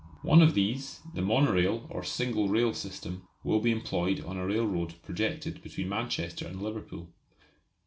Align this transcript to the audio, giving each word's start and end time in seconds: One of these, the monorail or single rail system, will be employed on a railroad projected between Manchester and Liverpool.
One 0.23 0.41
of 0.41 0.55
these, 0.55 1.01
the 1.13 1.21
monorail 1.21 1.85
or 1.91 2.03
single 2.03 2.49
rail 2.49 2.73
system, 2.73 3.27
will 3.43 3.59
be 3.59 3.69
employed 3.69 4.25
on 4.25 4.35
a 4.35 4.47
railroad 4.47 4.95
projected 5.03 5.61
between 5.61 5.89
Manchester 5.89 6.47
and 6.47 6.59
Liverpool. 6.59 7.09